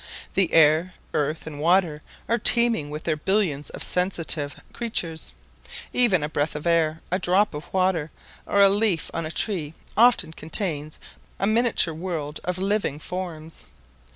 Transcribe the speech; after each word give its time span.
The 0.33 0.51
air, 0.51 0.95
earth 1.13 1.45
and 1.45 1.59
water 1.59 2.01
are 2.27 2.39
teeming 2.39 2.89
with 2.89 3.03
their 3.03 3.15
billions 3.15 3.69
of 3.69 3.83
sensitive 3.83 4.55
creatures; 4.73 5.33
even 5.93 6.23
a 6.23 6.27
breath 6.27 6.55
of 6.55 6.65
air, 6.65 7.01
a 7.11 7.19
drop 7.19 7.53
of 7.53 7.71
water, 7.71 8.09
or 8.47 8.61
a 8.61 8.69
leaf 8.69 9.11
on 9.13 9.27
a 9.27 9.31
tree 9.31 9.75
often 9.95 10.33
contains 10.33 10.97
a 11.39 11.45
miniature 11.45 11.93
world 11.93 12.39
of 12.45 12.57
living 12.57 12.97
forms. 12.97 13.65